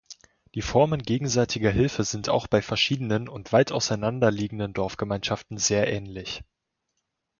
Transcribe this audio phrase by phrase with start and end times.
[0.55, 6.43] Die Formen gegenseitiger Hilfe sind auch bei verschiedenen und weit auseinanderliegenden Dorfgemeinschaften sehr ähnlich.